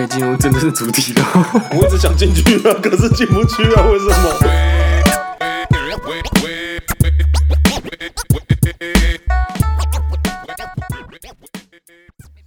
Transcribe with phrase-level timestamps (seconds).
[0.00, 1.22] 可以进入真正的主题了。
[1.76, 4.14] 我一直想进去啊，可是进不去啊，为什么？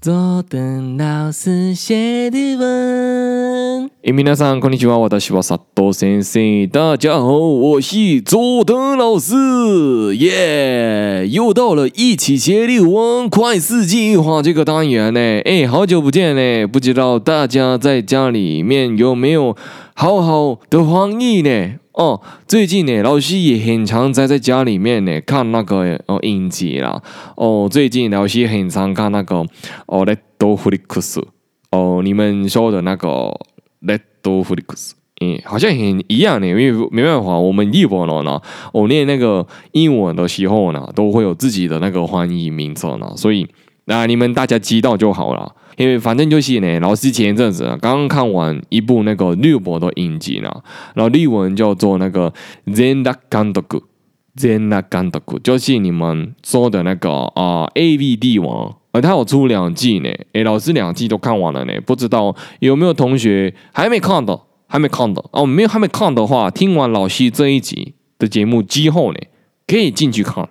[0.01, 3.22] 坐等老师写的文。
[4.02, 4.98] 哎，皆さんこんにちは。
[4.98, 6.66] 私は佐藤先生。
[6.66, 10.16] 大家好，我是佐藤老师。
[10.16, 15.20] 耶、yeah!，又到了一起写的文快速计划这个单元呢。
[15.44, 19.56] 哎，好久不见呢，不知道大家在家里面有没有
[19.94, 21.74] 好好的防疫呢？
[21.92, 27.00] 哦，最近呢，老师也很常在在家里面呢看那个哦影集啦。
[27.36, 29.46] 哦，最近老师很常看那个
[29.86, 31.22] 哦 Netflix
[31.70, 33.38] 哦，你们说的那个
[33.85, 43.47] Netflix，嗯，好像很一样呢，因为没办法，我们日本人呢，我念那个英文的时候呢，都会有自己的那个翻译名称呢，所以
[43.85, 45.55] 那你们大家知道就好了。
[45.75, 50.47] 因为反正就是呢，老师前一阵子刚刚看完一部那个日本的影集呢，
[50.93, 52.31] 然后日文叫做那个
[52.75, 53.61] 《全裸监督》，
[54.37, 69.19] 全裸监督就是你们说的那个啊、AV 帝王，而他有出两季呢，诶，老师两季都看完了呢，不知道有没有同学还没看的，还没看的哦，没有还没看的话，听完老师这一集的节目之后呢，
[69.67, 70.47] 可以进去看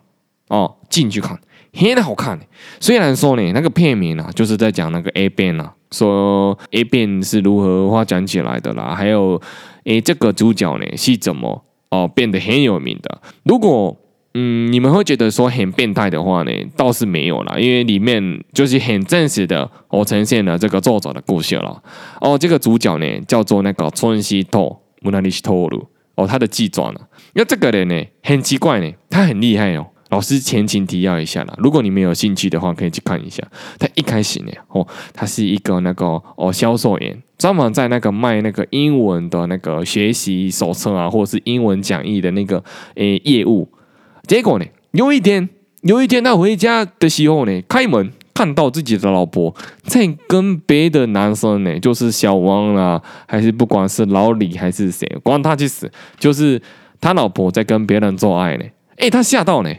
[0.49, 1.41] 哦，进去看。
[1.75, 2.39] 很好看，
[2.81, 9.41] 虽然说呢，那个片名啊，就是在讲那个 A 片啊，说 A 片是如何发展起来的啦，还有
[9.85, 13.21] 诶，这个主角呢是怎么哦、变得很有名的。
[13.45, 13.95] 如果
[14.35, 21.83] 嗯你们会觉得说很变态的话呢，倒是没有啦，因为里面就是很真实的，我呈现了这个作者的故事了。
[22.21, 27.01] 哦，这个主角呢叫做那个村西透，木纳里西透鲁，哦，他的自传呢，
[27.35, 29.87] 那这个人呢很奇怪呢，他很厉害哦。
[30.09, 33.43] 老师前情提要一下啦，如果你们有兴趣的话，可以去看一下。
[33.79, 43.69] 他一开始呢，哦，他是一个那个哦销售员，专门在那个卖那个英文的那个学习手册啊，或者是英文讲义的那个诶业务。
[44.27, 45.49] 结果呢，有一天，
[45.83, 56.61] 有一天他回家的时候呢，开门看到自己的老婆在跟别的男生呢，就是小王啊，还是不管是老李还是谁，管他去死，就是
[57.01, 58.65] 他老婆在跟别人做爱呢。
[58.97, 59.71] 诶，他吓到呢。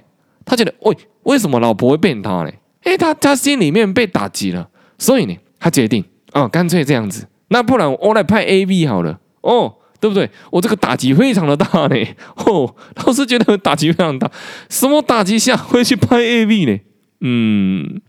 [0.46, 2.52] 他觉得，喂，为什么老婆会变他呢？
[2.84, 4.68] 诶，他他心里面被打击了，
[4.98, 10.30] 所以呢，他决定，啊，干脆这样子，那不然我来拍 AV 好了，哦，对不对？
[10.52, 11.96] 我这个打击非常的大呢，
[12.46, 12.76] 哦，
[13.06, 14.30] 老师觉得打击非常大，
[14.70, 16.78] 什么打击下会去拍 AV 呢？
[17.22, 18.02] 嗯，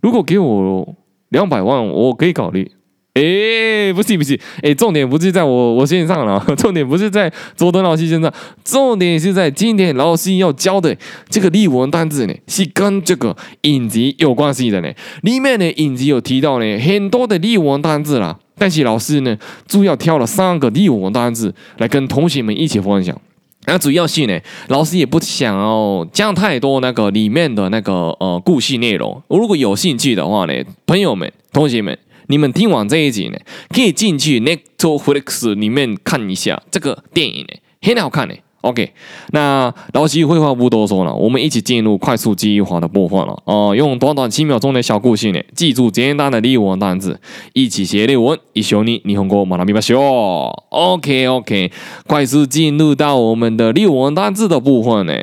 [0.00, 0.96] 如果给我
[1.28, 2.72] 两百万，我可以考虑。
[3.12, 8.32] 哎，不是不是，哎，重点不是在我我身上了， 重点不是在佐藤老师身上，
[8.64, 10.96] 重点是在今天老师要教的
[11.28, 14.90] 这个日文单字呢，是跟这个影集有关系的呢。
[15.20, 19.36] 里面的，影集有提到呢很多的日文单字啦，但是老师呢
[19.66, 23.20] 主要挑了三个第五个单字来跟同学们一起分享。
[23.66, 29.22] 那主要是呢，老师也不想要讲太多那个里面的那个呃故事内容。
[29.28, 30.54] 如果有兴趣的话呢，
[30.86, 31.98] 朋友们、同学们。
[32.28, 38.34] 你们听完这一集呢，可以进去 Netflix 里面看一下这个电影呢，很好看呢。
[38.61, 38.91] OK，
[39.31, 43.33] 那老师废话不多说了，我们一起进入快速记忆法的部分了。
[43.45, 47.19] 哦、呃，用短短七秒钟的小故事呢，记住简单的日文单词，
[47.53, 50.53] 一起写日文，一绪に日本语学びましょう。
[50.69, 51.71] OK OK，
[52.05, 55.13] 快速进入到我们的日文单词的部分呢，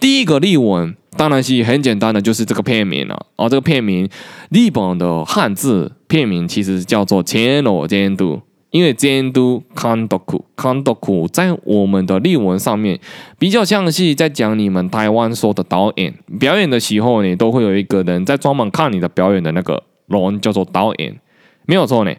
[0.00, 0.96] 第一个日文。
[1.16, 3.26] 当然是很简单的，就是这个片名了。
[3.34, 4.08] 哦，这个片名，
[4.48, 8.40] 日本的汉字片名其实叫做“千罗监督”，
[8.75, 10.21] 因为“监督”监督
[10.57, 12.99] 监督在我们的日文上面
[13.39, 16.13] 比较像是在讲你们台湾说的导演。
[16.37, 21.17] 表演的时候呢，都会有一个人在专门看你的表演的那个人叫做导演，
[21.65, 22.13] 没有错呢。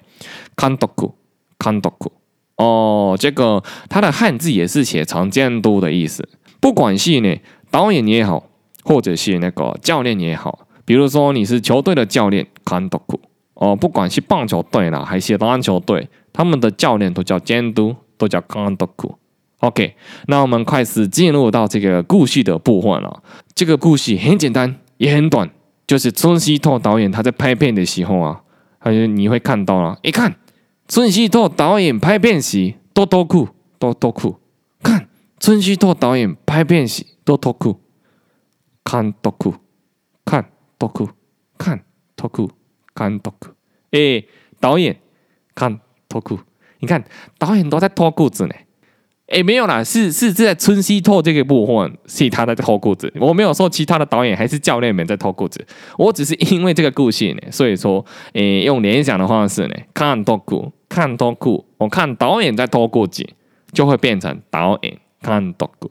[0.57, 0.89] 监督
[1.59, 1.91] 监督
[2.57, 6.27] 哦，这个它的汉字也是写成“监督”的意思。
[6.59, 7.37] 不管是呢
[7.71, 8.45] 导演也好。
[8.89, 13.01] 或者是那个教练也好，比如说你是球队的教练，监督
[13.55, 18.87] 哦，不管是棒球队啦还是篮球队，他们的教练都叫监督，都叫监督。
[19.61, 19.97] OK，
[20.27, 23.23] 那我们开始进入到这个故事的部分了。
[23.55, 25.51] 这个故事很简单，也很短，
[25.87, 28.43] 就是村西拓导演他在拍片的时候啊，
[28.79, 30.37] 还有你会看到了，一看
[30.87, 33.49] 村西拓导演拍片时多多酷，
[33.79, 34.37] 多多酷，
[34.83, 35.09] 看
[35.41, 37.81] 村西拓导演拍片时多多酷。
[38.85, 39.55] 监督，
[40.25, 40.45] 监
[40.79, 40.93] 督，
[41.59, 41.83] 监
[42.29, 42.51] 督，
[42.95, 43.33] 监督。
[43.91, 44.29] 诶，
[44.61, 45.01] 导演
[45.57, 45.81] 看，
[46.21, 46.39] 脱裤，
[46.81, 47.03] 你看
[47.39, 48.55] 导演都在脱裤子呢。
[49.29, 55.67] 哎，没有啦，是是是在春熙透这个部分是他在脱裤子，我没有说其他的导演还是教练们在脱裤子，
[55.99, 58.05] 我只是因为这个故事呢，所以说，
[58.35, 63.27] 哎，用联想的方式呢，看脱裤，看脱裤，我看导演在脱裤子，
[63.73, 65.91] 就会变成导演看脱裤，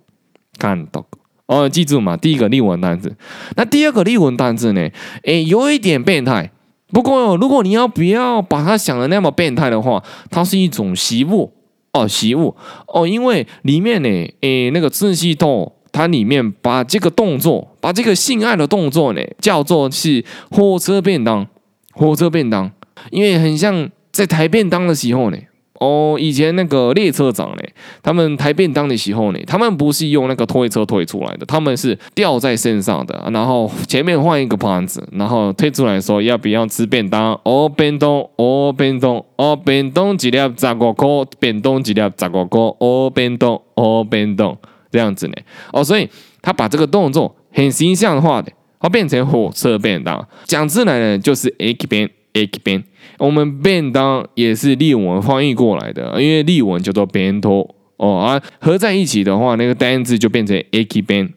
[0.57, 1.19] 看脱裤。
[1.47, 3.17] 哦，记住嘛，第一个例文单字，
[3.57, 4.89] 那第二个例文单字呢，
[5.23, 6.49] 哎，有一点变态，
[6.91, 11.51] 不过如果你要不要把它想的那么变态的话，它是一种习物。
[11.93, 12.53] 哦，习物
[12.87, 14.09] 哦，因为里面呢，
[14.41, 21.47] 诶，那个自系统，它里面把这个动作，把这个性爱的动作呢，叫做是火车便当，
[21.93, 22.69] 火车便当，
[23.11, 25.37] 因为很像在抬便当的时候呢。
[25.85, 27.61] 哦，以前那个列车长呢，
[28.01, 37.39] 他们抬便当的时候呢，他们不是用那个推车推出来的，他们是吊在身上的，然后前面换一个盘子，然后推出来说要不要吃便当？
[37.43, 41.07] 哦，便当，哦，便当，哦，便当一粒十五块，
[41.39, 44.57] 便当一粒十五块，哦，便当，哦，便当，
[44.91, 45.33] 这样子呢。
[45.71, 46.09] 哦，所以
[46.41, 52.09] 他把这个动作很形象化的，它变成火车便当，讲出来呢就是駅弁。
[52.35, 52.83] Aki Ben，，
[53.17, 57.51] 我们便当也是日文翻译过来的，因为日文叫做弁当
[57.97, 61.31] 哦啊，合在一起的话，那个单字就变成駅弁，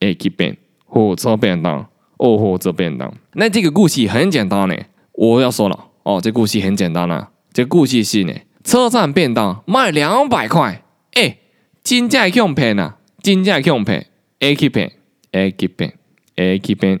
[0.00, 1.86] 駅弁，火车便当。
[2.18, 3.12] 哦，火车便当。
[3.32, 4.76] 那这个故事很简单呢，
[5.14, 5.86] 我要说了。
[6.04, 8.32] 哦，这故事很简单啊，这故事是呢，
[8.62, 11.38] 车站便当卖两百块，哎，
[11.82, 14.06] 真正用便啊，真正用便，
[14.38, 14.92] 駅弁，
[15.32, 15.94] 駅弁，
[16.36, 17.00] 駅弁，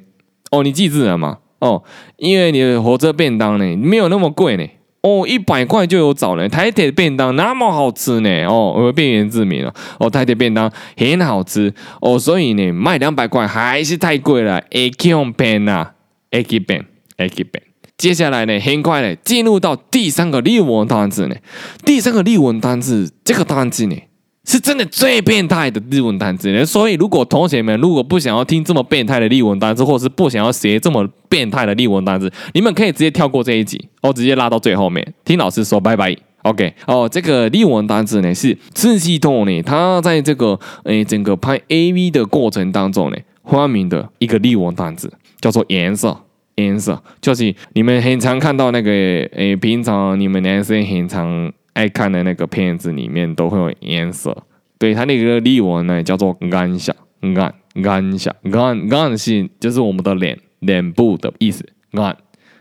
[0.50, 1.38] 哦，你记住了吗？
[1.64, 1.82] 哦，
[2.18, 4.66] 因为你的火车便当呢，没有那么贵呢。
[5.00, 6.46] 哦，一百块就有找呢。
[6.46, 8.44] 台铁便当那么好吃呢。
[8.44, 9.72] 哦，我变原住民了。
[9.98, 11.72] 哦，台铁便当很好吃。
[12.02, 14.60] 哦，所以呢，卖两百块还是太贵了。
[14.70, 15.88] 駅弁呐，
[16.30, 16.84] 駅弁，
[17.16, 17.62] 駅弁。
[17.96, 21.36] 接下来呢，很快呢，进入到第三个日文单词呢。
[21.84, 23.96] 第三个日文单词，这个单词呢。
[24.44, 36.14] 是真的最变态的日文单词，所以如果同学们如果不想要听这么变态的日文单词，或是不想要学这么变态的日文单词，你们可以直接跳过这一集，哦，直接拉到最后面听老师说拜拜。
[36.42, 46.14] OK，哦，这个日文单词呢是次系统呢，它在这个诶整个拍 AV 的过程当中呢发明的一个日文单词，叫做颜色，
[46.56, 51.50] 颜色就是你们很常看到那个诶，平常你们男生很常。
[51.74, 54.44] 爱看的那个片子里面都会有颜色，
[54.78, 57.34] 对，它那个日文呢叫做眼色，眼
[57.74, 62.16] 眼色，眼眼是就是我们的脸脸部的意思，眼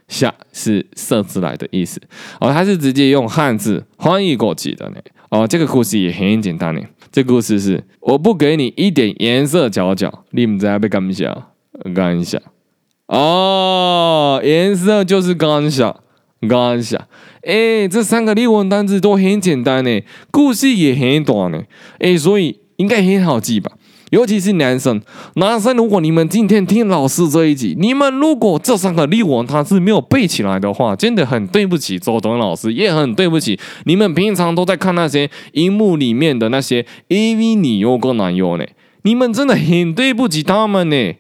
[0.08, 2.02] 色是色字来的意思，
[2.42, 4.98] 哦，它是直接用汉字翻译过去的呢，
[5.30, 6.82] 哦，这个故事也很简单呢，
[7.12, 11.50] 这故事是我不给你一点颜色瞧瞧，你们在被干啥？
[11.86, 12.42] 眼色，
[13.08, 16.03] 哦，颜色就是眼色。
[16.48, 17.08] 刚一下，
[17.42, 20.02] 哎，这三个日文单词都很简单呢，
[20.32, 21.64] 故事也很短呢，
[22.00, 23.72] 哎，所以应该很好记吧？
[24.12, 25.02] 尤其是男生，
[25.38, 38.64] 男生如果你们今天听老师这一集，你们如果这三个日文单词没有背起来的话，真的很对不起周董老师，也很对不起你们平常都在看那些荧幕里面的那些 AV 女优跟男优呢，
[39.02, 41.14] 你们真的很对不起他们呢，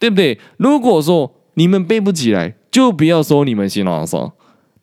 [0.00, 0.40] 对不对？
[0.56, 4.32] 如果说你们背不起来，就不要说你们是男生。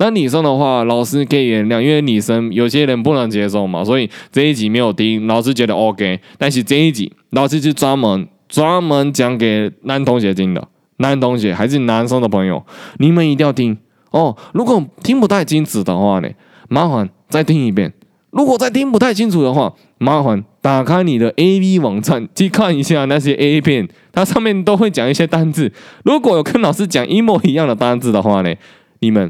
[0.02, 6.18] 那女生的话，老师可以原谅，因为女生有些人不能接受嘛，所以这一集没有听，老师觉得 OK。
[6.38, 10.66] 但是这一集老师是专门专门讲给男同学听的，
[10.98, 12.66] 男同学还是男生的朋友，
[13.00, 13.78] 你们一定要听
[14.12, 14.38] 哦。
[14.54, 16.30] 如果听不太清楚的话呢，
[16.70, 17.92] 麻烦再听一遍。
[18.32, 25.74] 如果再听不太清楚的话，麻烦打开你的 AV 网站去看一下那些 A 片，它上面都会讲一些单字。
[26.06, 28.56] 如果有跟老师讲一模一样的单字的话呢，
[29.02, 29.30] 你们。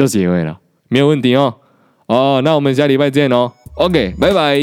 [0.00, 1.56] 就结尾了，没有问题哦。
[2.06, 3.52] 哦，那我们下礼拜见哦。
[3.74, 4.58] OK，拜拜。